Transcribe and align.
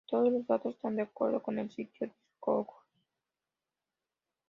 Todos 0.09 0.31
los 0.33 0.47
datos 0.47 0.73
están 0.73 0.95
de 0.95 1.03
acuerdo 1.03 1.43
con 1.43 1.59
el 1.59 1.69
sitio 1.69 2.07
Discogs. 2.07 2.73